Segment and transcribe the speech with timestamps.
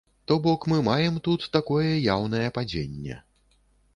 [0.25, 3.21] То бок мы маем тут такое яўнае падзенне.